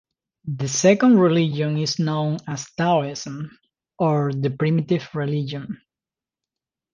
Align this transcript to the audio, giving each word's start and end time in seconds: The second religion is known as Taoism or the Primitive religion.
The 0.45 0.67
second 0.67 1.19
religion 1.19 1.77
is 1.77 1.99
known 1.99 2.37
as 2.47 2.67
Taoism 2.75 3.51
or 3.99 4.33
the 4.33 4.49
Primitive 4.49 5.07
religion. 5.13 5.79